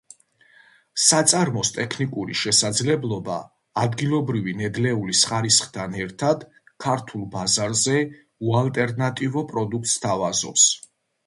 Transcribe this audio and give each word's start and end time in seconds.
საწარმოს 1.07 1.69
ტექნიკური 1.75 2.37
შესაძლებლობა, 2.39 3.35
ადგილობრივი 3.83 4.55
ნედლეულის 4.63 5.21
ხარისხთან 5.33 5.99
ერთად, 6.07 6.47
ქართულ 6.87 7.29
ბაზარზე 7.37 7.99
უალტერნატივო 8.49 9.45
პროდუქტს 9.55 9.95
სთავაზობს. 10.03 10.67